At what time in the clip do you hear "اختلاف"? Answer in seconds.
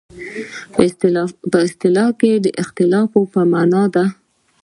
2.61-3.07